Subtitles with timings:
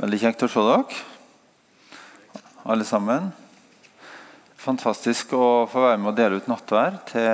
[0.00, 1.00] Veldig kjekt å se dere,
[2.72, 3.26] alle sammen.
[4.56, 7.26] Fantastisk å få være med og dele ut nattvær til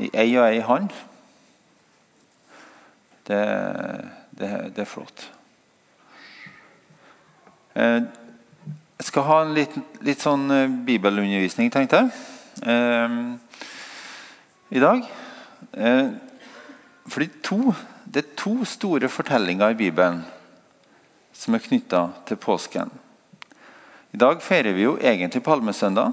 [0.00, 0.88] i ei og ei hånd.
[3.28, 3.42] Det,
[4.40, 5.26] det, det, er flott.
[7.76, 8.00] Eh,
[8.96, 9.76] jeg skal ha en litt,
[10.08, 12.08] litt sånn eh, bibelundervisning, tenkte jeg,
[12.64, 13.20] eh,
[14.72, 15.04] i dag.
[17.10, 17.76] Fordi to
[18.10, 20.24] det er to store fortellinger i Bibelen
[21.32, 22.90] som er knytta til påsken.
[24.10, 26.12] I dag feirer vi jo egentlig palmesøndag.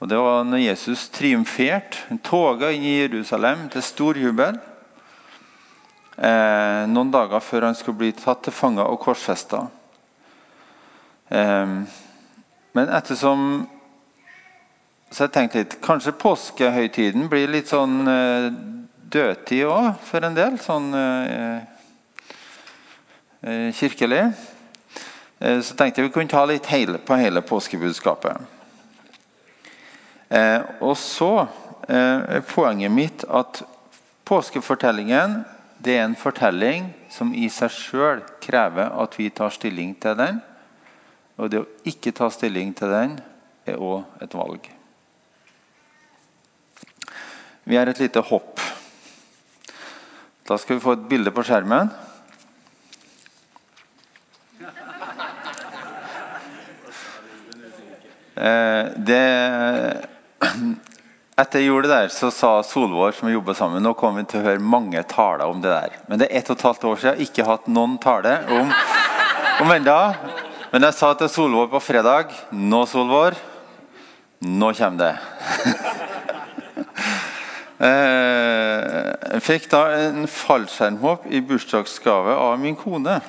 [0.00, 4.56] Og Det var når Jesus triumferte, toga inn i Jerusalem til stor jubel.
[6.16, 9.66] Eh, noen dager før han skulle bli tatt til fange og korsfesta.
[11.30, 11.66] Eh,
[12.72, 13.68] men ettersom
[15.10, 18.52] Så jeg tenkte litt Kanskje påskehøytiden blir litt sånn eh,
[19.08, 20.58] dødtid òg, for en del.
[20.62, 21.58] Sånn eh,
[23.42, 24.22] eh, kirkelig.
[25.38, 28.56] Eh, så tenkte jeg vi kunne ta litt hele, på hele påskebudskapet.
[30.28, 31.32] Eh, og så
[31.88, 33.62] eh, er poenget mitt at
[34.28, 35.40] påskefortellingen
[35.78, 40.40] det er en fortelling som i seg sjøl krever at vi tar stilling til den.
[41.38, 43.14] Og det å ikke ta stilling til den
[43.68, 44.66] er òg et valg.
[47.68, 48.57] Vi har et lite hopp
[50.48, 51.90] da skal vi få et bilde på skjermen.
[58.38, 59.24] Eh, det,
[61.36, 64.30] etter jeg gjorde det der, så sa Solvår, som vi jobba sammen, nå kommer vi
[64.30, 65.98] til å høre mange taler om det der.
[66.08, 68.72] Men det er ett og et halvt år siden jeg ikke hatt noen tale om,
[69.66, 69.98] om enda.
[70.72, 73.36] Men jeg sa til Solvår på fredag Nå, Solvår,
[74.48, 75.14] nå kommer det.
[77.78, 83.20] Eh, jeg fikk da en fallskjermhopp i bursdagsgave av min kone.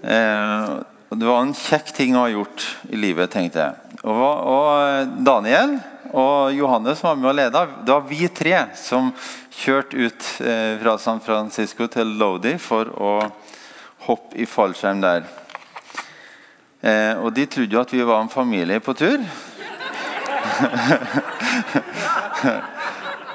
[0.00, 0.70] Eh,
[1.12, 4.00] det var en kjekk ting å ha gjort i livet, tenkte jeg.
[4.08, 5.76] Og, Daniel
[6.16, 7.66] og Johannes var med og leda.
[7.84, 9.12] Det var vi tre som
[9.60, 13.28] kjørte ut eh, fra San Francisco til Lodi for å
[14.08, 15.28] hoppe i fallskjerm der.
[17.24, 19.24] Og de trodde jo at vi var en familie på tur.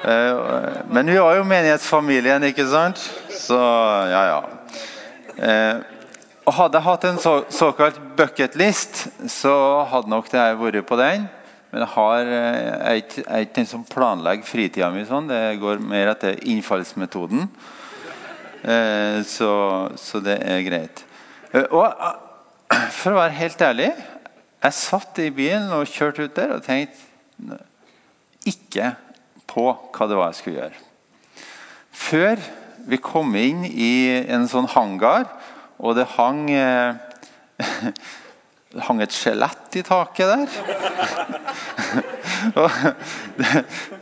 [0.00, 0.36] Eh,
[0.88, 3.02] men vi var jo menighetsfamilien, ikke sant?
[3.36, 3.58] Så
[4.08, 4.38] ja, ja.
[5.36, 5.82] Eh,
[6.50, 9.52] Hadde jeg hatt en så, såkalt bucketlist, så
[9.90, 11.26] hadde nok det jeg vært på den.
[11.70, 15.28] Men har, eh, jeg jeg er ikke den som planlegger fritida mi sånn.
[15.28, 17.44] Det går mer etter innfallsmetoden.
[19.24, 19.52] Så,
[19.96, 21.04] så det er greit.
[21.72, 21.86] Og
[22.92, 23.86] for å være helt ærlig
[24.60, 27.60] Jeg satt i bilen og kjørte ut der og tenkte
[28.48, 28.94] ikke
[29.50, 30.78] på hva det var jeg skulle gjøre.
[31.90, 32.36] Før
[32.90, 33.92] vi kom inn i
[34.30, 35.24] en sånn hangar,
[35.80, 36.40] og det hang
[38.70, 40.48] det hang et skjelett i taket der.
[42.60, 42.70] og,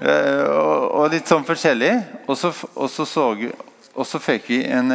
[0.05, 1.95] og, litt sånn forskjellig.
[2.29, 3.25] Og så, og så, så,
[4.05, 4.89] så fikk vi en,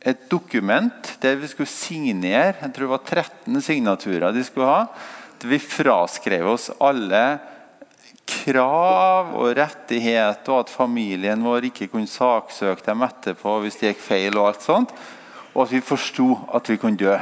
[0.00, 4.82] et dokument der vi skulle signere jeg tror det var 13 signaturer de skulle ha.
[5.42, 7.22] Vi fraskrev oss alle
[8.42, 14.02] krav og rettigheter, og at familien vår ikke kunne saksøke dem etterpå hvis det gikk
[14.02, 14.38] feil.
[14.38, 14.94] Og alt sånt,
[15.54, 17.16] og at vi forsto at vi kunne dø.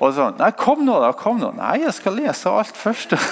[0.00, 1.12] Og sånn Nei, kom nå, da.
[1.16, 1.50] kom nå.
[1.58, 3.16] Nei, jeg skal lese alt først.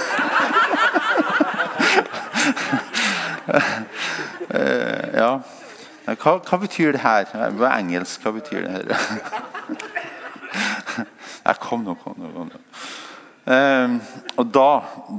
[4.49, 5.43] Eh, ja.
[6.09, 7.27] Hva, hva, betyr det her?
[7.28, 8.84] På engelsk, hva betyr det her?
[11.45, 12.31] Nei, kom nå, kom nå.
[12.33, 12.61] Kom nå.
[13.48, 13.94] Um,
[14.36, 14.70] og da,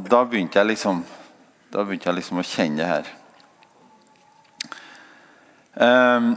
[0.06, 1.00] da, begynte jeg liksom
[1.74, 3.08] Da begynte jeg liksom å kjenne det her.
[5.80, 6.28] Eh,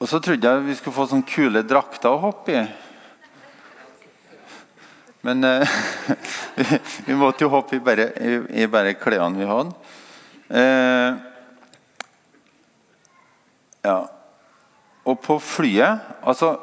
[0.00, 2.62] og så trodde jeg vi skulle få sånne kule drakter å hoppe i.
[5.26, 5.74] Men eh,
[7.06, 8.10] vi, måtte jo hoppe i bare,
[8.50, 9.76] i, bare klærne vi hadde.
[10.50, 11.18] Uh,
[13.86, 13.98] ja.
[15.06, 16.54] Og på flyet altså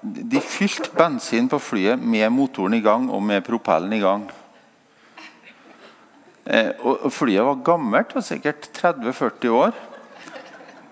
[0.00, 4.24] de fylte bensin på flyet med motoren i gang og med propellen i gang.
[6.46, 9.74] Eh, og Flyet var gammelt, var sikkert 30-40 år.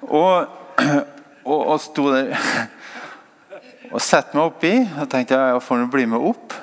[0.03, 0.49] Og,
[1.53, 2.35] og, og sto der
[3.95, 6.57] og satte meg oppi og tenkte jeg, jeg får nå bli med opp.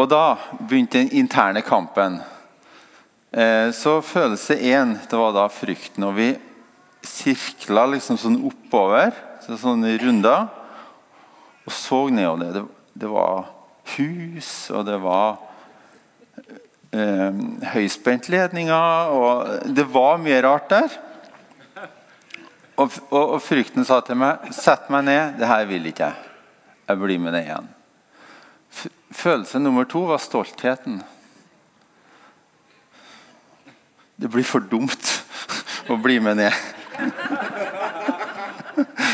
[0.00, 2.20] Og da begynte den interne kampen.
[3.32, 6.06] Eh, så følelse én var da frykten.
[6.06, 6.28] Og vi
[7.02, 10.48] sirkla liksom sånn oppover så sånne runder.
[11.66, 12.52] Og så nedover.
[12.54, 12.64] Det,
[13.02, 13.50] det var
[13.96, 15.38] hus, og det var
[16.92, 17.40] eh,
[17.74, 19.14] høyspentledninger.
[19.14, 20.98] Og det var mye rart der.
[22.76, 25.38] og, og, og frykten sa til meg Sett meg ned.
[25.40, 26.26] Det her vil ikke jeg.
[26.90, 27.68] Jeg blir med deg igjen.
[29.14, 31.02] Følelse nummer to var stoltheten.
[34.20, 35.24] Det blir for dumt
[35.92, 36.54] å bli med ned.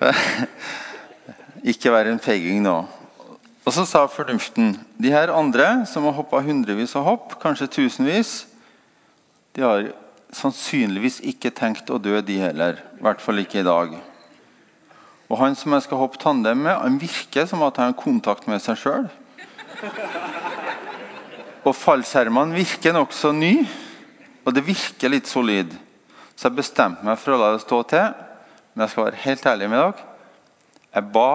[1.72, 2.76] Ikke være en feiging nå.
[3.64, 8.32] Og så sa fornuften de her andre som har hoppa hundrevis av hopp, kanskje tusenvis,
[9.56, 9.86] de har
[10.34, 12.80] sannsynligvis ikke tenkt å dø, de heller.
[12.98, 13.94] I hvert fall ikke i dag.
[15.30, 18.48] Og han som jeg skal hoppe tandem med, han virker som at han har kontakt
[18.50, 19.06] med seg sjøl.
[21.64, 23.54] Og fallskjermene virker nokså ny,
[24.44, 25.72] og det virker litt solid.
[26.34, 28.23] Så jeg bestemte meg for å la det stå til.
[28.74, 29.92] Men jeg skal være helt ærlig med dere.
[30.94, 31.30] Jeg ba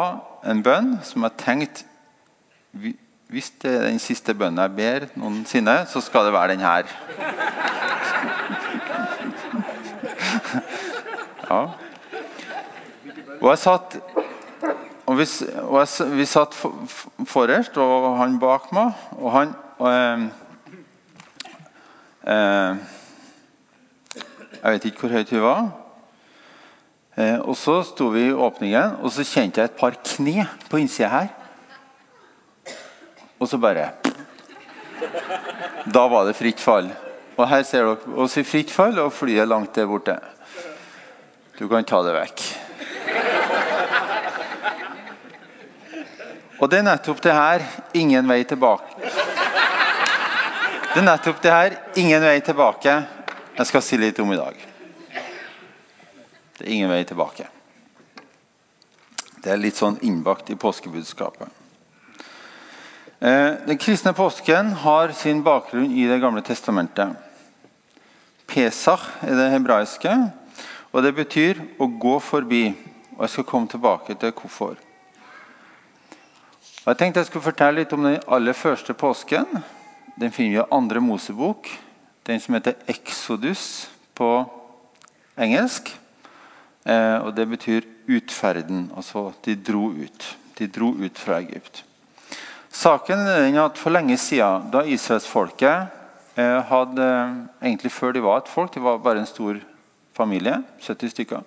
[0.52, 1.84] en bønn som jeg tenkte
[3.30, 6.84] Hvis det er den siste bønnen jeg ber noensinne, så skal det være den her.
[11.50, 11.64] Ja.
[13.42, 13.96] Og jeg satt
[15.10, 15.26] og vi,
[15.64, 16.54] og jeg, vi satt
[17.26, 18.92] forrest, og han bak meg.
[19.18, 19.90] Og han og,
[22.28, 22.76] eh,
[24.64, 25.72] Jeg vet ikke hvor høyt hun var.
[27.20, 30.80] Eh, og Så sto vi i åpningen, og så kjente jeg et par kne på
[30.80, 31.28] innsida her.
[33.40, 33.92] Og så bare
[35.94, 36.90] Da var det fritt fall.
[37.38, 40.18] Og her ser dere oss i fritt fall, og flyet langt der borte.
[41.60, 42.44] Du kan ta det vekk.
[46.60, 47.64] Og det er nettopp det her
[47.96, 49.12] ingen vei tilbake.
[50.90, 52.96] Det er nettopp det her ingen vei tilbake
[53.60, 54.79] jeg skal si litt om i dag.
[56.60, 57.46] Det er ingen vei tilbake.
[59.40, 61.48] Det er litt sånn innbakt i påskebudskapet.
[63.20, 67.16] Eh, den kristne påsken har sin bakgrunn i Det gamle testamentet.
[68.48, 70.12] Pesach er det hebraiske,
[70.92, 72.76] og det betyr å gå forbi.
[73.16, 74.76] Og Jeg skal komme tilbake til hvorfor.
[76.86, 79.64] Jeg tenkte jeg skulle fortelle litt om den aller første påsken.
[80.20, 81.70] Den finner vi i andre Mosebok.
[82.26, 84.46] Den som heter Exodus på
[85.38, 85.96] engelsk.
[86.90, 88.90] Eh, og det betyr utferden.
[88.98, 90.28] Altså de dro ut.
[90.58, 91.84] De dro ut fra Egypt.
[92.70, 95.88] Saken er den at For lenge siden, da israelsfolket
[96.38, 97.10] eh, hadde
[97.62, 99.60] Egentlig før de var et folk, de var bare en stor
[100.14, 101.44] familie, 70 stykker,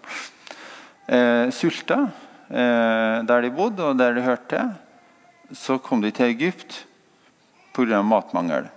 [1.08, 2.06] eh, sulta
[2.52, 4.60] der de bodde og der de hørte,
[5.56, 6.86] så kom de til Egypt
[7.72, 8.02] pga.
[8.02, 8.68] matmangel.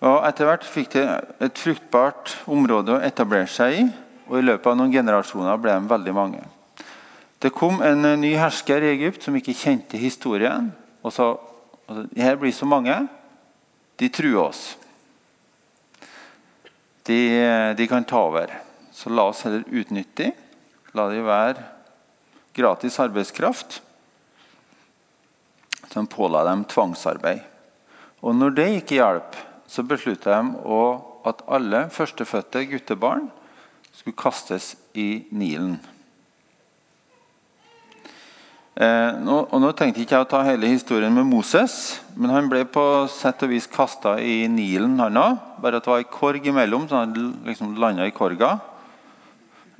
[0.00, 1.02] Og Etter hvert fikk de
[1.40, 3.86] et fruktbart område å etablere seg i.
[4.26, 6.42] Og I løpet av noen generasjoner ble de veldig mange.
[7.38, 10.72] Det kom en eh, ny hersker i Egypt som ikke kjente historien.
[11.04, 11.34] Og sa
[11.86, 12.96] altså, her blir så mange.
[14.00, 14.64] De truer oss.
[17.06, 18.50] De, eh, de, kan ta over.
[18.92, 20.44] Så la oss heller utnytte dem.
[20.96, 21.62] La de være
[22.56, 23.82] gratis arbeidskraft.
[25.86, 27.44] Så de påla dem tvangsarbeid.
[28.24, 29.36] Og når det ikke hjalp,
[29.68, 30.78] så beslutta de
[31.26, 33.26] at alle førstefødte guttebarn
[33.96, 35.78] skulle kastes i Nilen.
[38.76, 42.50] Eh, nå, og nå tenkte ikke jeg å ta hele historien med Moses, men han
[42.52, 45.38] ble på sett og vis kasta i Nilen, han òg.
[45.64, 47.16] Bare at det var ei korg imellom, så han
[47.46, 48.58] liksom landa i korga.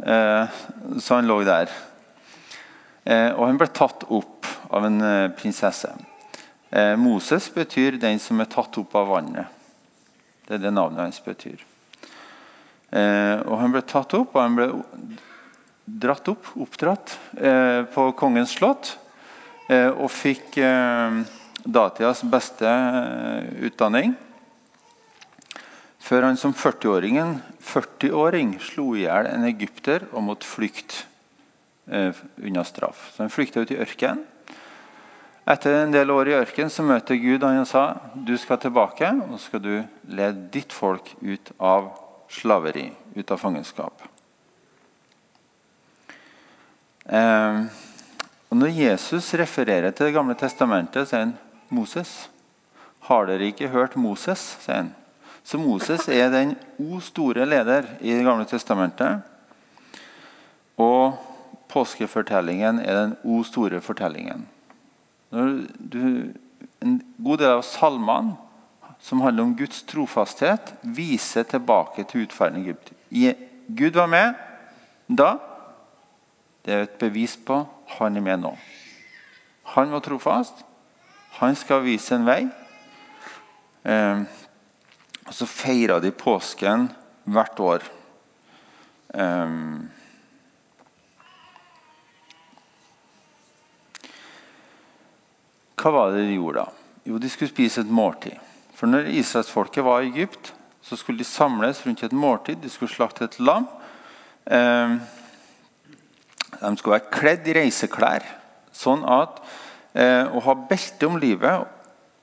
[0.00, 0.59] Eh,
[0.97, 1.69] så han lå der.
[3.05, 5.93] Eh, og han ble tatt opp av en eh, prinsesse.
[6.73, 9.52] Eh, Moses betyr 'den som er tatt opp av vannet'.
[10.49, 11.61] Det er det navnet hans betyr.
[12.90, 14.69] Eh, og Han ble tatt opp, og han ble
[15.87, 18.97] dratt opp, oppdratt, eh, på kongens slott.
[19.69, 20.61] Eh, og fikk
[21.66, 22.71] datidas beste
[23.66, 24.14] utdanning.
[25.99, 27.19] Før han som 40-åring
[27.59, 31.02] 40 slo i hjel en egypter og måtte flykte
[31.90, 33.11] unna straff.
[33.14, 34.23] Så Han flykta ut i ørkenen.
[35.47, 39.12] Etter en del år i ørkenen så møter Gud han og sa du skal tilbake
[39.28, 44.02] og skal du lede ditt folk ut av slaveri, ut av fangenskap.
[47.06, 47.61] Eh,
[48.50, 51.37] og Når Jesus refererer til Det gamle testamentet, sier han
[51.68, 52.30] Moses.
[53.00, 54.56] Har dere ikke hørt Moses?
[54.61, 54.95] sier han.
[55.45, 59.23] Så Moses er den o store leder i Det gamle testamentet.
[60.76, 61.14] Og
[61.68, 64.47] påskefortellingen er den o store fortellingen.
[65.30, 66.33] Du,
[66.83, 68.37] en god del av salmene
[69.00, 72.93] som handler om Guds trofasthet, viser tilbake til utfallet i Egypt.
[73.69, 74.35] Gud var med
[75.07, 75.37] da.
[76.65, 77.61] Det er et bevis på
[77.99, 78.53] han er med nå.
[79.76, 80.65] Han var trofast.
[81.38, 82.41] Han skal vise en vei.
[83.87, 84.23] Eh,
[85.26, 86.88] og så feira de påsken
[87.31, 87.87] hvert år.
[89.15, 89.55] Eh,
[95.76, 96.91] hva var det de gjorde da?
[97.07, 98.46] Jo, de skulle spise et måltid.
[98.76, 100.52] For når israelsfolket var i Egypt,
[100.85, 102.61] så skulle de samles rundt et måltid.
[102.62, 103.66] De skulle slakte et lam.
[104.47, 104.99] Eh,
[106.61, 108.26] de skulle være kledd i reiseklær,
[108.76, 109.40] sånn at
[109.97, 111.73] eh, å ha belte om livet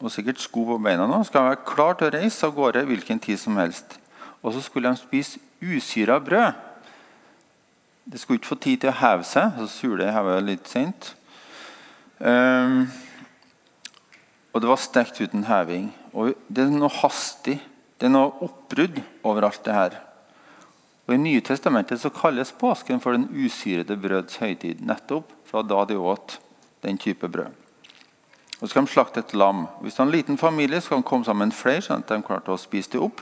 [0.03, 3.21] og sikkert sko på beina nå, skal være klar til å reise av gårde hvilken
[3.23, 3.97] tid som helst.
[4.43, 6.59] Og så skulle de spise usyra brød.
[8.03, 11.13] De skulle ikke få tid til å heve seg, så sule hever litt sent.
[12.19, 12.89] Um,
[14.51, 15.87] og det var stekt uten heving.
[16.13, 17.57] Og det er noe hastig,
[17.97, 19.97] det er noe oppbrudd over alt det her.
[21.07, 24.83] Og I Nye testamentet så kalles påsken for den usyrede brøds høytid.
[24.85, 26.37] Nettopp fra da de åt
[26.85, 27.51] den type brød.
[28.59, 29.65] Og så skal de slakte et lam.
[29.81, 32.53] Hvis det er en liten familie, skal de komme sammen flere, sånn at de klarte
[32.53, 33.19] å spise det opp.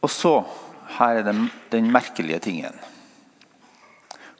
[0.00, 0.32] Og så
[0.96, 1.34] her er det
[1.74, 2.78] den merkelige tingen.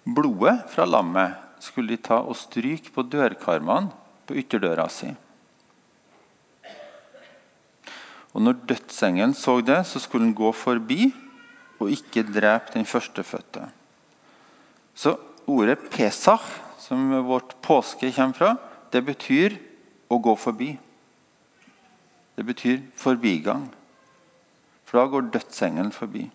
[0.09, 3.93] Blodet fra lammet skulle de ta og stryke på dørkarmene
[4.29, 5.09] på ytterdøra si.
[8.37, 11.09] Og når dødsengelen så det, så skulle han gå forbi
[11.79, 13.65] og ikke drepe den førstefødte.
[14.95, 15.17] Så
[15.47, 16.45] ordet Pesach
[16.79, 18.53] som vårt påske kommer fra,
[18.93, 19.57] det betyr
[20.11, 20.71] å gå forbi.
[22.37, 23.67] Det betyr forbigang.
[24.87, 26.29] For da går dødsengelen forbi.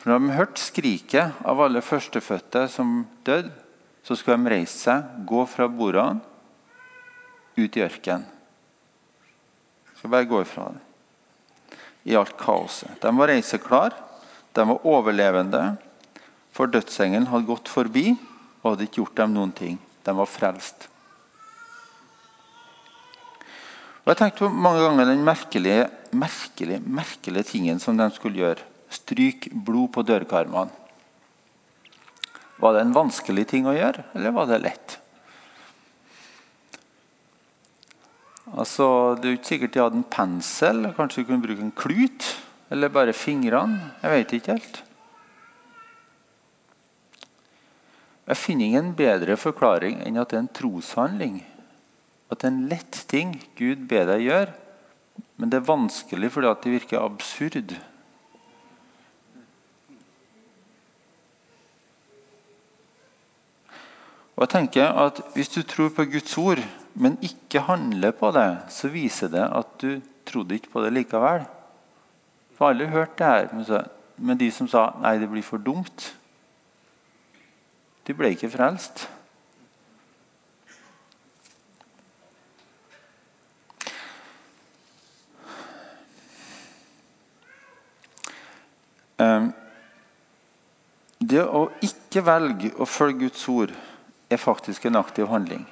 [0.00, 3.52] For Når de hørte skriket av alle førstefødte som døde,
[4.02, 6.22] så skulle de reise seg, gå fra bordene,
[7.58, 8.24] ut i ørkenen.
[9.98, 10.80] Skal bare gå ifra det.
[12.08, 12.94] I alt kaoset.
[13.02, 13.92] De var reiseklar,
[14.56, 15.74] de var overlevende.
[16.56, 18.14] For dødsengelen hadde gått forbi
[18.62, 19.76] og hadde ikke gjort dem noen ting.
[20.06, 20.88] De var frelst.
[24.00, 25.84] Og Jeg tenkte på mange ganger den merkelige,
[26.16, 28.64] merkelige, merkelige tingen som de skulle gjøre.
[28.90, 30.79] Stryk blod på dørkarmene.
[32.60, 34.98] Var det en vanskelig ting å gjøre, eller var det lett?
[38.50, 40.84] Altså, Det er jo ikke sikkert de hadde en pensel.
[40.96, 42.36] Kanskje de kunne bruke en klut?
[42.70, 43.92] Eller bare fingrene?
[44.02, 44.82] Jeg vet ikke helt.
[48.30, 51.40] Jeg finner ingen bedre forklaring enn at det er en troshandling.
[52.30, 54.52] At det er en lett ting Gud ber deg gjøre,
[55.40, 57.74] men det er vanskelig fordi det virker absurd.
[64.40, 66.58] Og jeg tenker at Hvis du tror på Guds ord,
[66.94, 71.44] men ikke handler på det, så viser det at du trodde ikke på det likevel.
[72.56, 73.84] For alle hørte det her,
[74.16, 76.16] men de som sa nei, det blir for dumt,
[78.06, 79.04] de ble ikke frelst.
[89.20, 89.52] Ehm,
[91.20, 93.78] det å ikke velge å følge Guds ord
[94.30, 95.66] er faktisk en aktiv handling.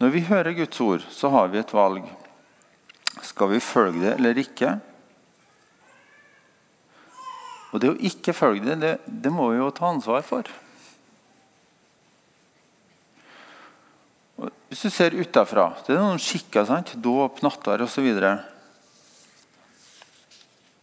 [0.00, 2.04] Når vi hører Guds ord, så har vi et valg.
[3.22, 4.74] Skal vi følge det eller ikke?
[7.74, 10.48] Og det å ikke følge det, det, det må vi jo ta ansvar for.
[14.38, 16.64] Og hvis du ser utafra Det er noen skikker.
[16.66, 16.94] sant?
[16.98, 18.06] Dåp, nattverd osv.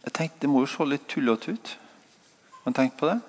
[0.02, 1.76] Jeg tenkte, Det må jo se litt tullete ut.
[2.62, 3.20] Har du tenkt på det?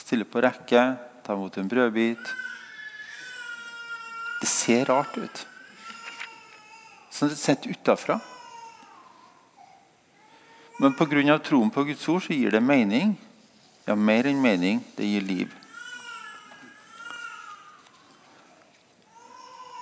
[0.00, 0.84] Stille på rekke,
[1.24, 2.32] ta imot en brødbit.
[4.40, 5.46] Det ser rart ut.
[7.12, 8.16] Sånn sett utafra.
[10.80, 11.38] Men pga.
[11.38, 13.18] troen på Guds ord så gir det mening.
[13.84, 14.80] Ja, mer enn mening.
[14.96, 15.56] Det gir liv.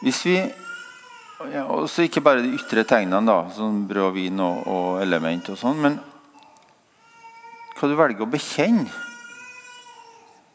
[0.03, 0.39] Hvis vi
[1.53, 5.53] ja, også Ikke bare de ytre tegnene, da, som brød og vin og, og element,
[5.53, 5.99] og sånn, men
[7.79, 8.91] hva du velger å bekjenne,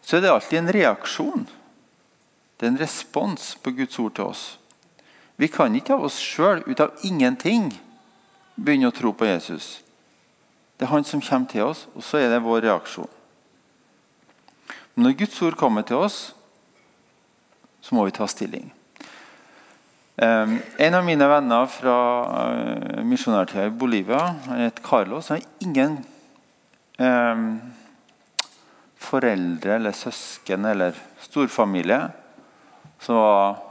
[0.04, 1.46] så er det alltid en reaksjon.
[2.60, 4.44] Det er en respons på Guds ord til oss.
[5.40, 7.72] Vi kan ikke av oss sjøl, ut av ingenting,
[8.56, 9.80] begynne å tro på Jesus.
[10.78, 13.10] Det er han som kommer til oss, og så er det vår reaksjon.
[14.94, 16.18] Men når Guds ord kommer til oss,
[17.82, 18.70] så må vi ta stilling.
[20.16, 21.96] En av mine venner fra
[22.30, 25.96] uh, misjonærtida i Bolivia, han heter Carlos, han har ingen
[29.14, 32.02] foreldre eller søsken eller storfamilie
[33.04, 33.62] som var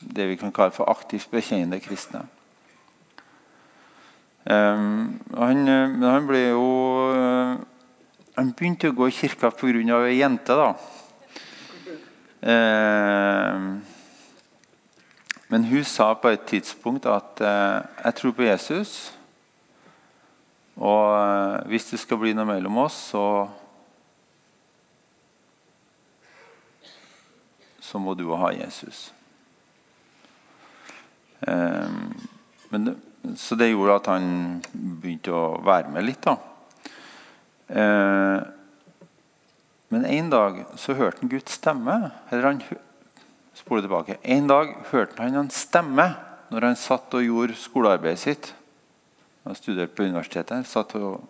[0.00, 2.24] det vi kan kalle for aktivt bekjennende kristne.
[4.50, 5.68] Um, han,
[6.00, 6.64] han ble jo
[7.12, 7.58] uh,
[8.38, 9.98] Han begynte å gå i kirka pga.
[10.08, 10.56] ei jente.
[10.56, 10.70] da.
[12.40, 13.82] Um,
[15.50, 19.12] men hun sa på et tidspunkt at uh, 'jeg tror på Jesus'.
[20.76, 23.48] Og uh, hvis det skal bli noe mellom oss, så
[27.90, 29.08] Så må du ha Jesus.
[31.40, 31.96] Eh,
[32.70, 32.92] men
[33.36, 34.28] så det gjorde at han
[34.72, 36.36] begynte å være med litt, da.
[37.70, 38.38] Eh,
[39.90, 41.96] men en dag så hørte han Guds stemme.
[42.30, 42.62] Eller han
[43.58, 44.20] spole tilbake.
[44.22, 46.12] En dag hørte han en stemme
[46.50, 48.52] når han satt og gjorde skolearbeidet sitt.
[49.46, 50.68] Han studerte på universitetet.
[50.70, 51.26] Satt og,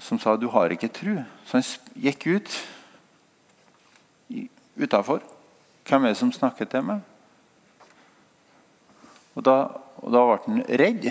[0.00, 1.24] som sa 'du har ikke tru'.
[1.44, 2.48] Så han gikk ut
[4.76, 5.24] utafor.
[5.86, 7.02] Hvem er det som snakker til meg?
[9.36, 9.56] Og da,
[10.02, 11.08] og da ble han redd.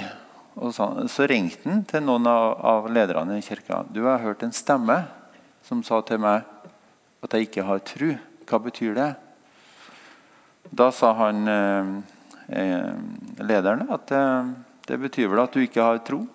[0.55, 3.83] Og så, så ringte han til noen av, av, lederne i kirka.
[3.89, 5.03] 'Du har hørt en stemme
[5.65, 6.47] som sa til meg
[7.23, 9.11] at jeg ikke har tru.' Hva betyr det?
[10.69, 11.87] Da sa han eh,
[12.53, 12.93] eh
[13.41, 14.51] lederen at eh,
[14.85, 16.27] det betyr vel at du ikke har tro?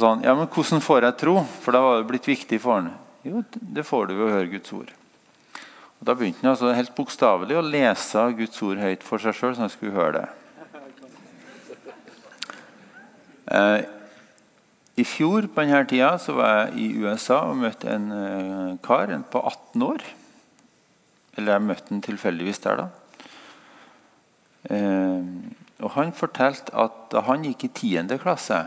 [0.00, 1.34] Sånn, ja, men hvordan får jeg tro?
[1.60, 2.92] For det var jo blitt viktig for han.
[3.26, 4.92] Jo, det får du ved å høre Guds ord.
[6.00, 9.52] Og Da begynte han altså helt bokstavelig å lese Guds ord høyt for seg sjøl,
[9.56, 10.28] så han skulle høre det.
[13.50, 13.82] Eh,
[15.02, 19.12] I fjor på denne tida så var jeg i USA og møtte en eh, kar
[19.12, 20.08] en på 18 år.
[21.36, 22.88] Eller jeg møtte han tilfeldigvis der, da.
[24.70, 25.30] Eh,
[25.80, 28.16] og Han fortalte at da han gikk i 10.
[28.22, 28.64] klasse,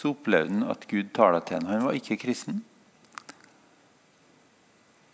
[0.00, 1.66] så opplevde han at Gud talte til ham.
[1.68, 2.64] Han var ikke kristen.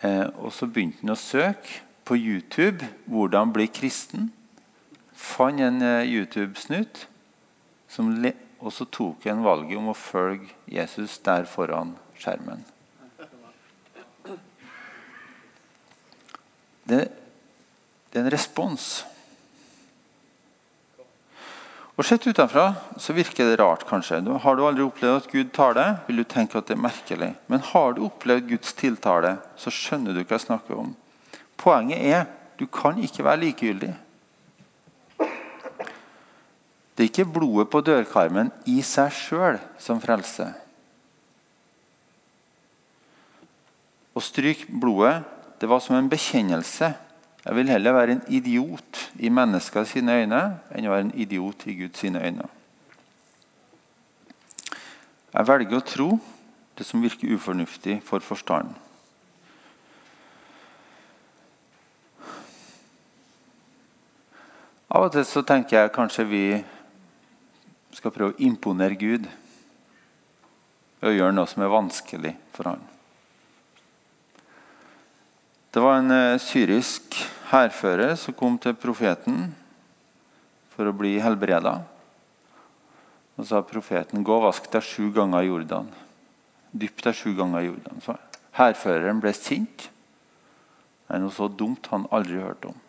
[0.02, 4.31] Eh, og Så begynte han å søke på YouTube 'Hvordan bli kristen'.
[5.12, 7.09] Fant en eh, YouTube-snutt,
[8.61, 12.64] og så tok han valget om å følge Jesus der foran skjermen.
[16.87, 17.09] Det,
[18.13, 19.04] det er en respons.
[21.97, 24.19] Og Sett utenfra så virker det rart, kanskje.
[24.45, 27.30] Har du aldri opplevd at Gud tar det, vil du tenke at det er merkelig.
[27.49, 30.91] Men har du opplevd Guds tiltale, så skjønner du hva jeg snakker om.
[31.56, 32.26] Poenget er
[32.61, 33.95] du kan ikke være likegyldig.
[36.97, 40.52] Det er ikke blodet på dørkarmen i seg sjøl som frelser.
[44.17, 45.19] Å stryke blodet
[45.61, 46.93] det var som en bekjennelse
[47.47, 50.41] jeg vil heller være en idiot i menneskers øyne
[50.75, 52.49] enn å være en idiot i Guds øyne.
[55.30, 56.09] Jeg velger å tro
[56.75, 58.75] det som virker ufornuftig for forstanden.
[64.91, 66.43] Av og til så tenker jeg kanskje vi
[67.95, 69.30] skal prøve å imponere Gud
[70.99, 72.82] ved å gjøre noe som er vanskelig for han.
[75.71, 77.19] Det var en eh, syrisk
[77.50, 79.50] hærfører som kom til profeten
[80.75, 81.78] for å bli helbreda.
[83.37, 85.93] Og sa profeten, 'Gå og vask deg sju ganger i Jordan.'
[86.73, 88.00] Dypp deg sju ganger i Jordan.
[88.00, 88.17] Så
[88.52, 89.89] hærføreren ble sint.
[91.06, 92.80] Det er noe så dumt han aldri hørte om.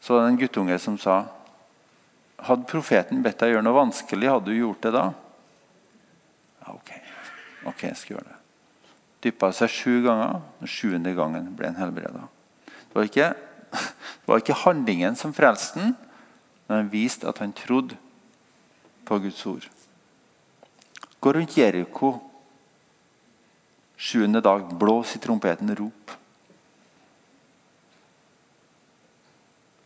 [0.00, 1.26] Så var det en guttunge som sa,
[2.38, 5.14] 'Hadde profeten bedt deg gjøre noe vanskelig, hadde du gjort det da?'
[6.66, 6.90] Ja, ok,
[7.66, 8.36] ok, jeg skal gjøre det.
[9.22, 10.40] Dyppa seg sju ganger.
[10.60, 12.28] Den sjuende gangen ble han helbreda.
[12.90, 13.28] Det var ikke,
[14.20, 15.94] det var ikke handlingen som frelste ham,
[16.66, 17.96] men han viste at han trodde
[19.06, 19.68] på Guds ord.
[21.20, 22.16] Gå rundt Jeriko
[24.00, 26.10] sjuende dag, blås i trompeten, rop.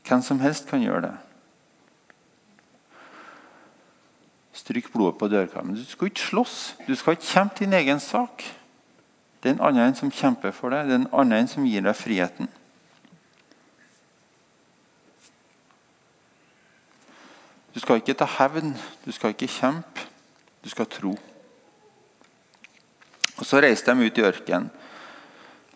[0.05, 1.15] Hvem som helst kan gjøre det.
[4.55, 5.75] Stryk blodet på dørkarmen.
[5.75, 6.59] Du skal ikke slåss.
[6.87, 8.45] Du skal ikke kjempe din egen sak.
[9.43, 10.87] Det er en annen som kjemper for deg.
[10.87, 12.49] Det er en annen som gir deg friheten.
[17.75, 18.71] Du skal ikke ta hevn,
[19.03, 20.07] du skal ikke kjempe,
[20.63, 21.17] du skal tro.
[23.35, 24.71] Og Så reiste de ut i ørkenen,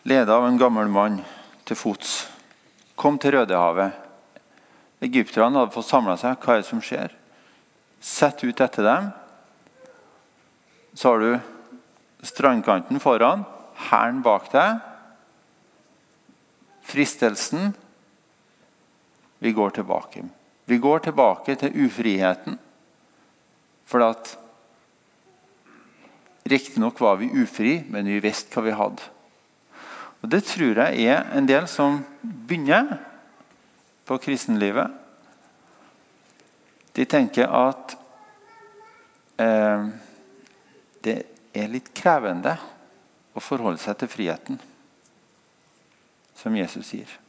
[0.06, 1.18] ledet av en gammel mann
[1.66, 2.28] til fots.
[2.94, 3.92] Kom til Rødehavet.
[5.02, 6.38] Egypterne hadde fått samla seg.
[6.38, 7.12] Hva er det som skjer?
[8.00, 9.10] Sett ut etter dem.
[10.94, 13.44] Så har du strandkanten foran,
[13.90, 14.80] hæren bak deg.
[16.88, 17.74] Fristelsen.
[19.38, 20.24] Vi går tilbake.
[20.68, 22.58] Vi går tilbake til ufriheten.
[23.88, 24.34] For at
[26.48, 29.04] Riktignok var vi ufri, men vi visste hva vi hadde.
[30.22, 32.98] Og Det tror jeg er en del som begynner
[34.08, 34.90] på kristenlivet.
[36.96, 37.94] De tenker at
[39.38, 39.86] eh,
[41.04, 41.16] det
[41.54, 42.56] er litt krevende
[43.36, 44.58] å forholde seg til friheten,
[46.40, 47.27] som Jesus sier.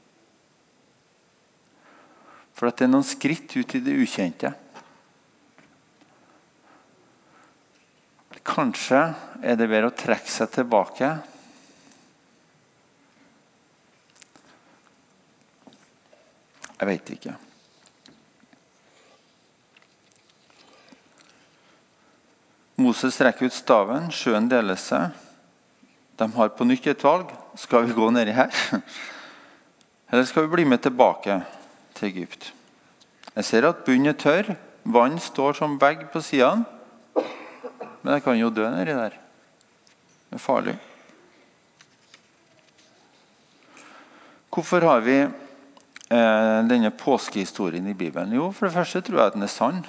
[2.60, 4.50] For at det er noen skritt ut i det ukjente.
[8.44, 9.00] Kanskje
[9.40, 11.12] er det bedre å trekke seg tilbake.
[16.80, 17.36] Jeg veit ikke.
[22.80, 25.16] Moses trekker ut staven, sjøen deler seg.
[26.20, 27.32] De har på nytt et valg.
[27.56, 28.52] Skal vi gå nedi her?
[30.12, 31.40] Eller skal vi bli med tilbake
[32.00, 32.54] til Egypt?
[33.36, 34.56] Jeg ser at bunnen er tørr.
[34.90, 36.66] Vann står som vegg på sidene.
[38.02, 39.18] Men jeg kan jo dø nedi der.
[40.30, 40.78] Det er farlig.
[44.50, 48.34] Hvorfor har vi eh, denne påskehistorien i Bibelen?
[48.34, 49.86] Jo, For det første tror jeg at den er sann.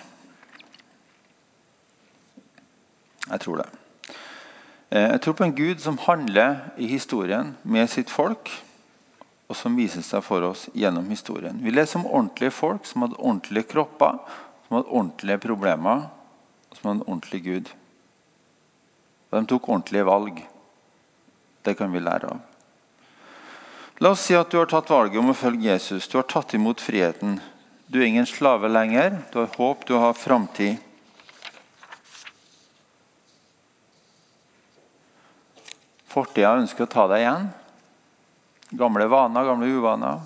[3.30, 3.68] Jeg tror det.
[4.90, 8.50] Eh, jeg tror på en Gud som handler i historien med sitt folk,
[9.50, 11.56] og som viser seg for oss gjennom historien.
[11.58, 14.20] Vi leser om ordentlige folk som hadde ordentlige kropper,
[14.68, 16.04] som hadde ordentlige problemer,
[16.70, 17.72] og som hadde en ordentlig Gud.
[19.30, 20.38] Og de tok ordentlige valg.
[21.66, 22.46] Det kan vi lære av.
[24.00, 26.06] La oss si at du har tatt valget om å følge Jesus.
[26.08, 27.40] Du har tatt imot friheten.
[27.90, 29.18] Du er ingen slave lenger.
[29.34, 30.78] Du har håp, du har framtid.
[36.10, 37.50] Fortida ønsker å ta deg igjen.
[38.70, 40.20] Gamle vaner, gamle uvaner.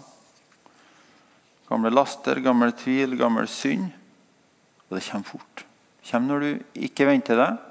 [1.68, 3.88] Gamle laster, gammel tvil, gammel synd.
[4.88, 5.64] Og det kommer fort.
[6.00, 7.62] Det kommer når du ikke venter deg.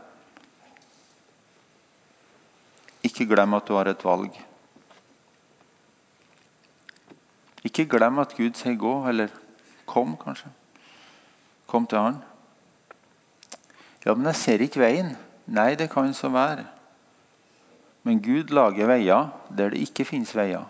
[3.04, 4.34] Ikke glem at du har et valg.
[7.64, 9.30] Ikke glem at Gud sier 'gå', eller
[9.86, 10.50] 'kom', kanskje.
[11.68, 12.24] Kom til Han.
[14.06, 15.18] Ja, men jeg ser ikke veien.
[15.48, 16.66] Nei, det kan så være.
[18.04, 20.66] Men Gud lager veier der det ikke finnes veier.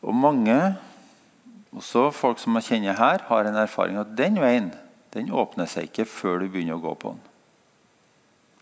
[0.00, 0.56] Og mange,
[1.76, 4.70] også folk som jeg kjenner her, har en erfaring at den veien
[5.14, 7.22] den åpner seg ikke før du begynner å gå på den.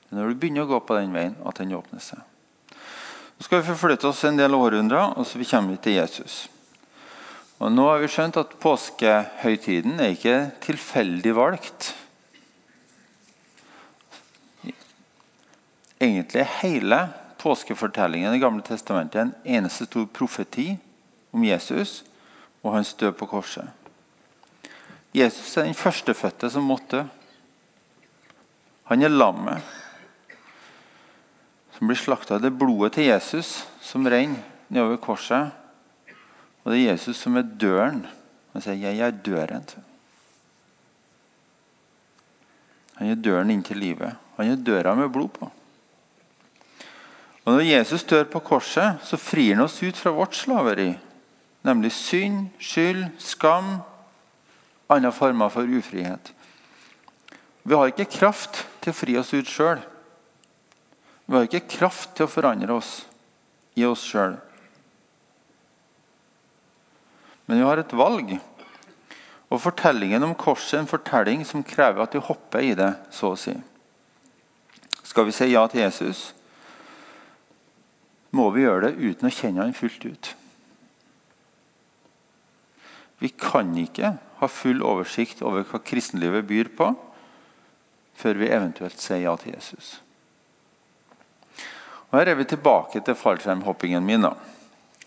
[0.09, 2.22] Det er når du begynner å gå på den veien, at den åpner seg.
[3.38, 6.46] Nå skal vi forflytte oss en del århundrer, og så kommer vi til Jesus.
[7.59, 11.92] Og Nå har vi skjønt at påskehøytiden er ikke tilfeldig valgt.
[16.01, 17.01] Egentlig er hele
[17.39, 20.73] påskefortellingen i gamle testamentet en eneste stor profeti
[21.35, 22.03] om Jesus
[22.63, 23.67] og hans død på korset.
[25.15, 27.05] Jesus er den førstefødte som måtte.
[28.91, 29.63] Han er lammet
[31.79, 32.39] som blir slakta.
[32.39, 35.53] Det er blodet til Jesus som renner nedover korset.
[36.65, 38.07] Og det er Jesus som er døren.
[38.53, 39.79] Han sier 'Jeg er døren'.
[42.99, 44.17] Han er døren inn til livet.
[44.37, 45.51] Han er døra med blod på.
[47.49, 50.91] Og Når Jesus dør på korset, så frir han oss ut fra vårt slaveri.
[51.65, 53.79] Nemlig synd, skyld, skam,
[54.85, 56.35] andre former for ufrihet.
[57.65, 59.81] Vi har ikke kraft til å fri oss ut sjøl.
[61.25, 62.93] Vi har ikke kraft til å forandre oss
[63.81, 64.37] i oss sjøl.
[67.49, 68.39] Men vi har et valg.
[69.49, 73.33] Og fortellingen om korset er en fortelling som krever at vi hopper i det, så
[73.33, 73.57] å si.
[75.01, 76.35] Skal vi si ja til Jesus,
[78.37, 80.33] må vi gjøre det uten å kjenne han fullt ut.
[83.19, 86.93] Vi kan ikke ha full oversikt over hva kristenlivet byr på,
[88.19, 89.99] før vi eventuelt sier ja til Jesus.
[92.09, 94.33] Og Her er vi tilbake til fallskjermhoppingen min, da.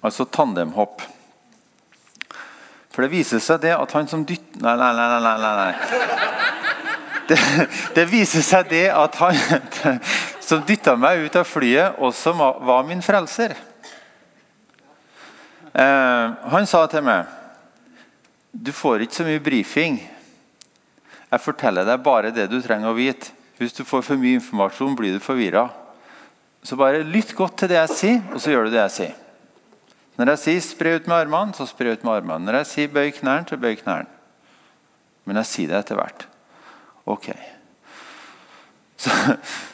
[0.03, 1.01] altså tandemhopp.
[2.91, 5.19] For det viser seg det at han som dytter Nei, nei, nei.
[5.23, 5.73] nei, nei.
[7.29, 7.37] Det,
[7.95, 9.37] det viser seg det at han
[10.51, 13.53] som dytta meg ut av flyet, også var min frelser.
[15.71, 17.37] Eh, han sa til meg
[18.51, 20.01] du får ikke så mye brifing.
[21.31, 23.31] Jeg forteller deg bare det du trenger å vite.
[23.55, 25.69] Hvis du får for mye informasjon, blir du forvirra.
[26.59, 29.15] Så bare lytt godt til det jeg sier, og så gjør du det jeg sier.
[30.19, 32.45] Når jeg sier 'spre ut med armene', så spre ut med armene.
[32.45, 34.11] Når jeg sier 'bøy knærne', så bøy knærne.
[35.25, 36.27] Men jeg sier det etter hvert.
[37.07, 37.31] Ok.
[38.97, 39.09] Så,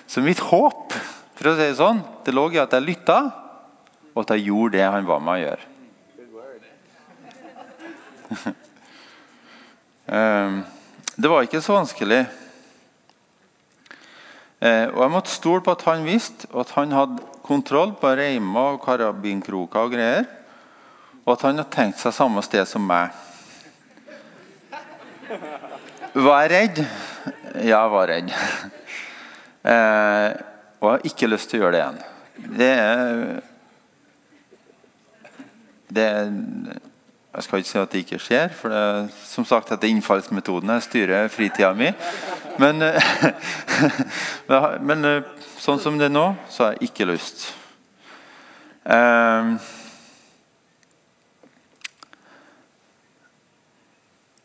[0.07, 0.95] så, mitt håp
[1.37, 3.17] for å si det sånn, det lå i at jeg lytta,
[4.15, 5.73] og at jeg gjorde det han ba meg å gjøre.
[10.07, 10.61] Ehm,
[11.19, 12.21] det var ikke så vanskelig.
[14.63, 18.13] Eh, og Jeg måtte stole på at han visste, og at han hadde kontroll på
[18.15, 20.23] reimer og karabinkroker og greier.
[21.25, 23.11] Og at han hadde tenkt seg samme sted som meg.
[26.15, 26.83] Var jeg redd?
[27.59, 28.31] Ja, jeg var redd.
[29.67, 30.31] Eh,
[30.79, 31.99] og jeg har ikke lyst til å gjøre det igjen.
[32.57, 33.41] Det er,
[35.89, 38.83] det Jeg skal ikke si at det ikke skjer, for det,
[39.27, 40.71] som sagt, dette innfallsmetoden.
[40.77, 41.91] Jeg styrer fritida mi.
[42.61, 42.81] Men,
[44.81, 45.03] men,
[45.61, 47.43] sånn som det er nå, så har jeg ikke lyst.
[48.81, 49.51] Eh,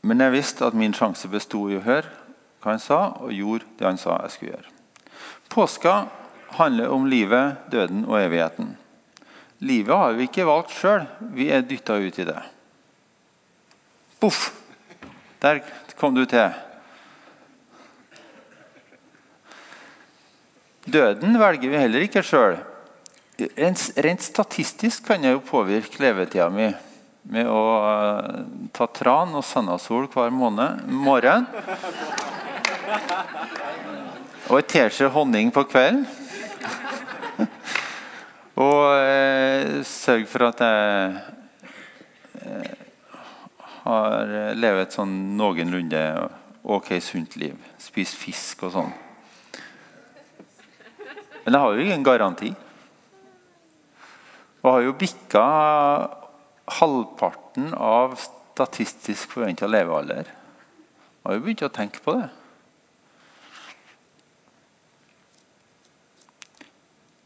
[0.03, 2.11] Men jeg visste at min sjanse besto i å høre
[2.63, 4.72] hva han sa, og gjorde det han sa jeg skulle gjøre.
[5.53, 6.07] Påska
[6.57, 8.71] handler om livet, døden og evigheten.
[9.61, 11.05] Livet har vi ikke valgt sjøl.
[11.37, 12.38] Vi er dytta ut i det.
[14.23, 14.47] Boff!
[15.45, 15.61] Der
[16.01, 16.55] kom du til.
[20.88, 22.57] Døden velger vi heller ikke sjøl.
[23.37, 26.73] Rent statistisk kan jeg jo påvirke levetida mi
[27.29, 28.41] med å uh,
[28.75, 31.47] ta tran og sandasol hver måned, morgen.
[34.50, 36.02] Og ei teskje honning på kvelden.
[38.66, 41.12] og eh, sørg for at jeg
[42.42, 42.72] uh,
[43.85, 46.02] har levet et sånn noenlunde
[46.62, 47.55] ok sunt liv.
[47.78, 48.92] Spist fisk og sånn.
[51.44, 52.52] Men jeg har jo ingen garanti.
[54.62, 55.46] Og har jo bikka
[56.83, 60.26] halvparten av statistisk forventa levealder.
[60.26, 62.31] Jeg har jo begynt å tenke på det.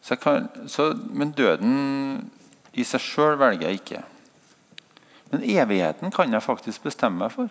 [0.07, 2.31] Så kan, så, men døden
[2.79, 4.03] i seg sjøl velger jeg ikke.
[5.33, 7.49] Men evigheten kan jeg faktisk bestemme meg for.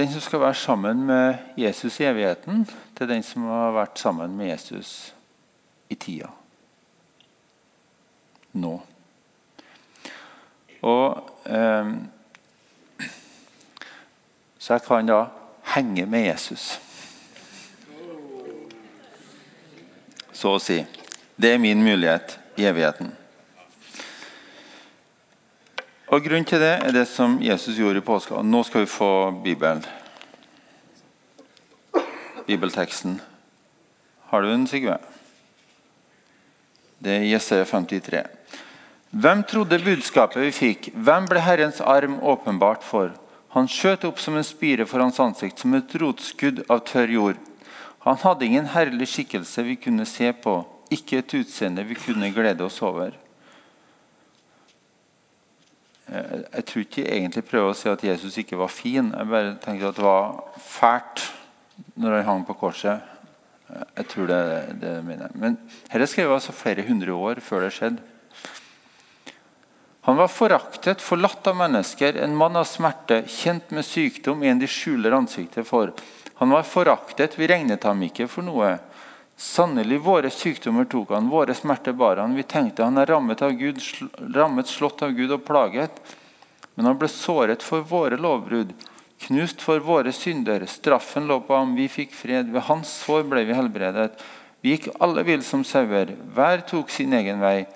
[0.00, 2.64] Den som skal være sammen med Jesus i evigheten,
[2.96, 5.10] til den som har vært sammen med Jesus
[5.92, 6.30] i tida.
[8.56, 8.72] Nå.
[10.88, 11.92] Og eh,
[14.58, 15.20] Så jeg kan da
[15.74, 16.80] henge med Jesus.
[20.32, 20.80] Så å si.
[21.36, 23.12] Det er min mulighet i evigheten.
[26.10, 28.42] Og Grunnen til det er det som Jesus gjorde i påska.
[28.42, 29.84] Nå skal vi få Bibelen.
[32.48, 33.20] Bibelteksten.
[34.32, 34.96] Har du den, Sigve?
[36.98, 38.24] Det er Jesaja 53.
[39.10, 40.90] Hvem trodde budskapet vi fikk?
[40.94, 43.14] Hvem ble Herrens arm åpenbart for?
[43.54, 47.40] Han skjøt opp som en spire for hans ansikt, som et rotskudd av tørr jord.
[48.06, 50.60] Han hadde ingen herlig skikkelse vi kunne se på,
[50.94, 53.16] ikke et utseende vi kunne glede oss over.
[56.10, 59.12] Jeg tror ikke jeg egentlig prøver å si at Jesus ikke var fin.
[59.14, 61.28] Jeg bare tenker at det var fælt
[61.94, 63.04] når han hang på korset.
[63.70, 65.36] Jeg tror det er det jeg mener.
[65.38, 65.58] Men
[65.90, 68.02] dette skrev altså flere hundre år før det skjedde.
[70.08, 74.68] Han var foraktet, forlatt av mennesker, en mann av smerte, kjent med sykdom, en de
[74.70, 75.92] skjuler ansiktet for.
[76.40, 78.78] Han var foraktet, vi regnet ham ikke for noe.
[79.36, 82.36] Sannelig, våre sykdommer tok han, våre smerter bar han.
[82.36, 83.80] Vi tenkte han er rammet, av Gud,
[84.34, 86.00] rammet, slått av Gud og plaget.
[86.74, 88.72] Men han ble såret for våre lovbrudd
[89.26, 90.64] knust for våre synder.
[90.66, 92.50] Straffen lå på ham, vi fikk fred.
[92.52, 94.12] Ved hans sår ble vi helbredet.
[94.60, 96.14] Vi gikk alle vill som sauer.
[96.34, 97.66] Hver tok sin egen vei.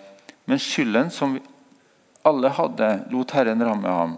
[0.48, 1.42] Men skylden som vi
[2.24, 4.16] alle hadde, lot Herren ramme ham.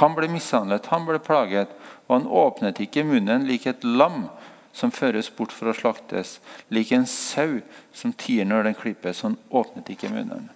[0.00, 1.70] Han ble mishandlet, han ble plaget,
[2.08, 4.26] og han åpnet ikke munnen lik et lam
[4.74, 6.40] som føres bort for å slaktes,
[6.74, 7.60] lik en sau
[7.94, 9.22] som tier når den klippes.
[9.22, 10.48] Han åpnet ikke munnen.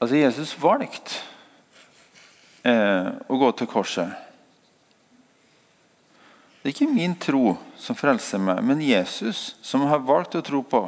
[0.00, 1.20] Altså, Jesus valgte
[2.64, 4.22] eh, å gå til korset.
[6.60, 10.64] Det er ikke min tro som frelser meg, men Jesus som har valgt å tro
[10.66, 10.80] på.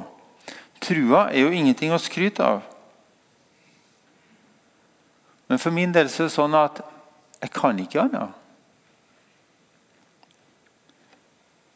[0.83, 2.65] Trua er jo ingenting å skryte av.
[5.49, 6.83] Men for min del så er det sånn at
[7.39, 8.35] jeg kan ikke annet.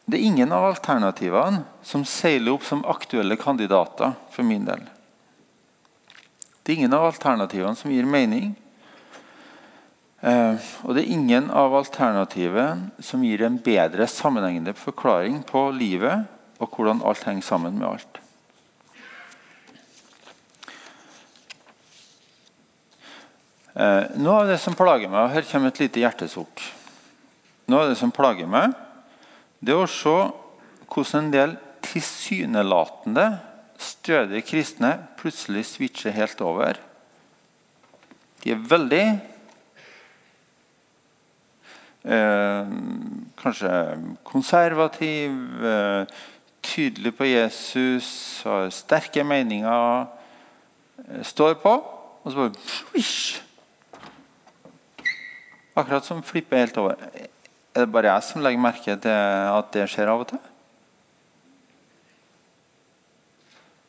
[0.05, 4.83] Det er ingen av alternativene som seiler opp som aktuelle kandidater for min del.
[6.63, 8.51] Det er ingen av alternativene som gir mening.
[10.23, 16.27] Eh, og det er ingen av alternativene som gir en bedre sammenhengende forklaring på livet
[16.59, 18.22] og hvordan alt henger sammen med alt.
[23.73, 26.61] Noe av det som plager meg, og her kommer et lite hjertesukk
[27.71, 28.73] Noe av det som plager meg,
[29.63, 30.13] det er å se
[30.91, 33.23] hvordan en del tilsynelatende
[33.81, 36.77] stødige kristne plutselig switcher helt over.
[38.43, 39.05] De er veldig
[42.03, 42.67] Eh,
[43.39, 45.31] kanskje konservativ,
[45.65, 46.05] eh,
[46.61, 50.05] tydelig på Jesus, har sterke meninger,
[50.97, 51.69] eh, står på,
[52.23, 53.42] og så bare swish.
[55.73, 56.99] Akkurat som flipper helt over.
[57.73, 60.41] Er det bare jeg som legger merke til at det skjer av og til?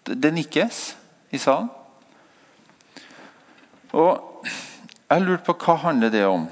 [0.08, 0.80] Det nikkes
[1.36, 1.68] i salen.
[3.92, 6.48] Og jeg lurte på hva handler det om.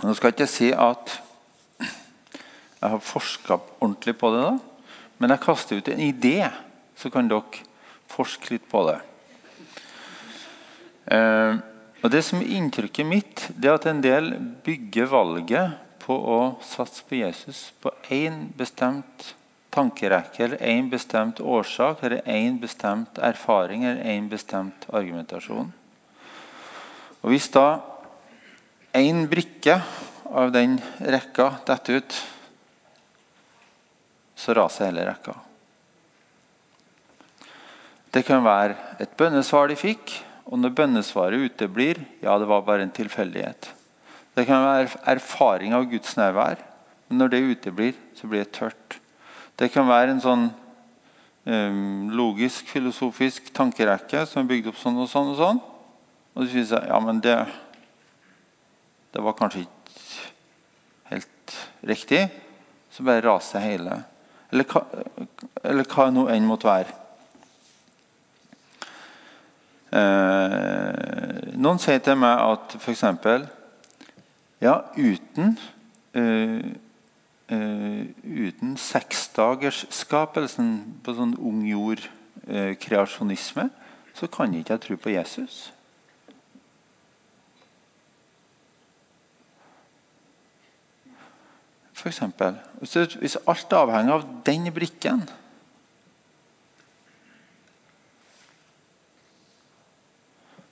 [0.00, 1.18] Nå skal jeg ikke si at
[2.80, 4.86] jeg har forska ordentlig på det, da,
[5.20, 6.48] men jeg kaster ut en idé,
[6.96, 7.66] så kan dere
[8.08, 8.96] forske litt på det.
[11.12, 11.60] Eh,
[12.00, 14.32] og Det som er inntrykket mitt, det er at en del
[14.64, 19.34] bygger valget på å satse på Jesus på én bestemt
[19.70, 25.70] tankerekke eller én bestemt årsak eller én bestemt erfaring eller én bestemt argumentasjon.
[27.20, 27.82] Og Hvis da
[28.96, 29.76] én brikke
[30.30, 32.16] av den rekka detter ut,
[34.34, 35.36] så raser hele rekka.
[38.10, 40.16] Det kan være et bønnesvar de fikk,
[40.50, 43.70] og når bønnesvaret uteblir, ja, det var bare en tilfeldighet.
[44.34, 46.58] Det kan være erfaring av Guds nærvær,
[47.08, 48.98] men når det uteblir, så blir det tørt.
[49.58, 50.44] Det kan være en sånn
[51.46, 55.60] um, logisk, filosofisk tankerekke som er bygd opp sånn og sånn og sånn.
[56.34, 57.36] Og du sier ja, men det,
[59.14, 60.30] det var kanskje ikke
[61.10, 61.58] helt
[61.90, 62.24] riktig.
[62.90, 64.00] Så bare raser hele.
[64.50, 64.66] Eller
[65.62, 66.99] eller hva nå enn måtte være.
[69.90, 73.00] Eh, noen sier til meg at f.eks.
[74.60, 75.58] Ja, uten
[76.14, 76.60] eh,
[77.50, 83.70] uh, Uten seksdagersskapelsen på sånn ung jord-kreasjonisme, uh,
[84.14, 85.72] så kan ikke jeg tro på Jesus.
[91.96, 92.54] For eksempel.
[92.80, 95.28] Hvis alt avhenger av den brikken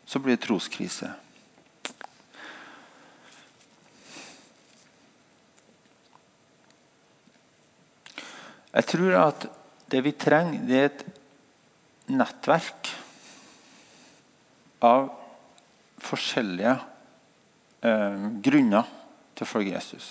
[0.09, 1.11] så blir det troskrise.
[8.73, 9.47] Jeg tror at
[9.91, 11.05] det vi trenger, det er et
[12.09, 12.89] nettverk
[14.85, 15.11] av
[16.05, 16.77] forskjellige
[17.85, 18.89] eh, grunner
[19.37, 20.11] til å følge Jesus.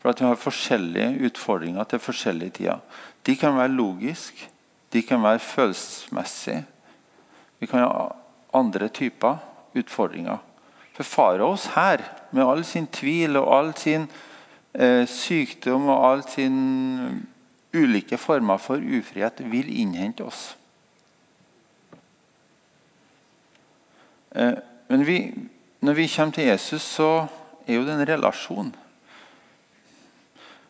[0.00, 2.84] For at vi har forskjellige utfordringer til forskjellige tider.
[3.24, 4.48] De kan være logiske,
[4.92, 6.62] de kan være følelsesmessige.
[7.64, 8.08] Vi kan ha
[8.52, 9.38] andre typer
[9.74, 10.36] utfordringer.
[10.92, 14.04] For faraos her, med all sin tvil og all sin
[14.74, 16.58] eh, sykdom og all sin
[17.72, 20.42] ulike former for ufrihet, vil innhente oss.
[24.36, 24.60] Eh,
[24.92, 25.18] men vi,
[25.80, 27.26] når vi kommer til Jesus, så
[27.66, 28.74] er jo det en relasjon.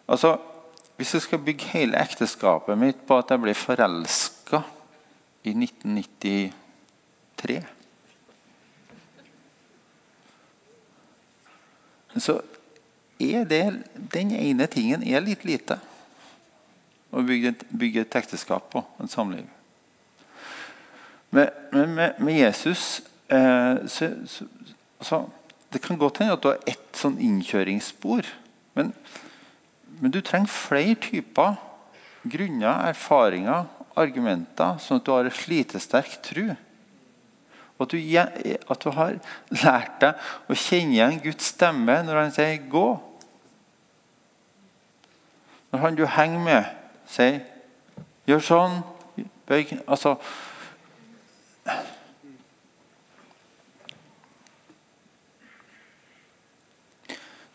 [0.09, 0.37] Altså,
[0.97, 4.61] Hvis jeg skal bygge hele ekteskapet mitt på at jeg ble forelska
[5.43, 5.55] i
[7.45, 7.63] 1993
[12.15, 12.41] Så
[13.19, 13.83] er det
[14.15, 15.81] den ene tingen er litt lite
[17.15, 19.47] å bygge, bygge et ekteskap på, en samliv.
[21.35, 21.51] Men
[21.95, 24.47] med, med, Jesus eh, så, så,
[25.03, 25.31] så,
[25.71, 28.23] Det kan godt hende at du har ett sånn innkjøringsspor.
[28.79, 28.93] Men
[30.01, 31.57] men du trenger flere typer
[32.25, 36.47] grunner, erfaringer, argumenter, sånn at du har en slitesterk tro.
[37.81, 39.17] At du, at du har
[39.51, 43.01] lært deg å kjenne igjen Guds stemme når han sier 'gå'.
[45.73, 46.65] Når han du henger med,
[47.07, 47.41] sier
[48.27, 48.83] 'gjør sånn',
[49.47, 50.17] bøy Altså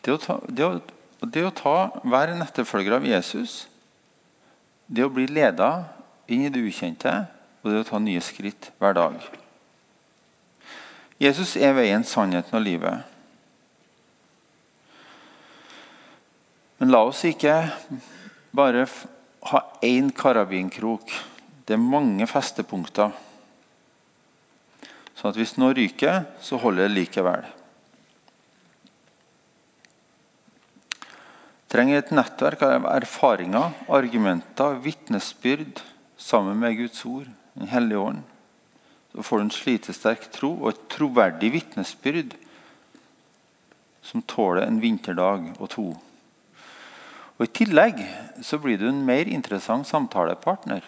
[0.04, 0.80] det å, ta, det å
[1.20, 3.68] Det å ta, være en etterfølger av Jesus,
[4.88, 5.84] det å bli leda
[6.32, 7.12] inn i det ukjente
[7.60, 9.39] og det å ta nye skritt hver dag.
[11.20, 13.04] Jesus er veien, sannheten og livet.
[16.80, 17.58] Men la oss ikke
[18.56, 18.86] bare
[19.52, 21.12] ha én karabinkrok.
[21.68, 23.12] Det er mange festepunkter.
[25.20, 27.50] Sånn at hvis noe ryker, så holder det likevel.
[31.70, 35.84] trenger et nettverk av erfaringer, argumenter, vitnesbyrd
[36.18, 37.30] sammen med Guds ord,
[37.60, 38.22] Den hellige ånd.
[39.14, 42.36] Så får du en slitesterk tro og et troverdig vitnesbyrd
[44.06, 45.88] som tåler en vinterdag og to.
[47.40, 48.02] Og I tillegg
[48.44, 50.84] så blir du en mer interessant samtalepartner.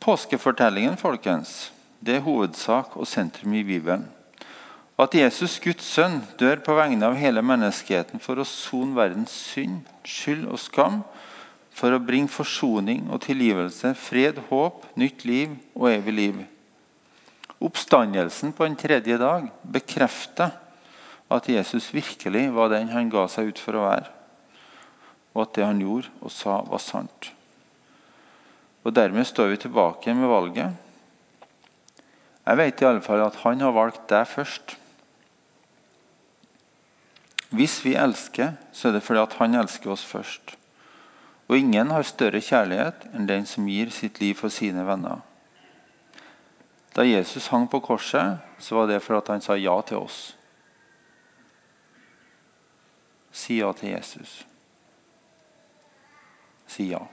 [0.00, 4.06] Påskefortellingen folkens, det er hovedsak og sentrum i Bibelen.
[4.98, 9.84] At Jesus, Guds sønn, dør på vegne av hele menneskeheten for å sone verdens synd,
[10.02, 11.02] skyld og skam,
[11.78, 16.40] for å bringe forsoning og tilgivelse, fred, håp, nytt liv og evig liv.
[17.62, 20.56] Oppstandelsen på en tredje dag bekrefter
[21.30, 24.14] at Jesus virkelig var den han ga seg ut for å være.
[25.36, 27.28] og at det han gjorde og sa, var sant.
[28.82, 30.72] Og Dermed står vi tilbake med valget.
[32.42, 34.74] Jeg vet i alle fall at han har valgt deg først.
[37.54, 40.57] Hvis vi elsker, så er det fordi at han elsker oss først.
[41.48, 45.22] Og ingen har større kjærlighet enn den som gir sitt liv for sine venner.
[46.96, 50.34] Da Jesus hang på korset, så var det for at han sa ja til oss.
[53.32, 54.42] Si ja til Jesus.
[56.68, 57.04] Si ja.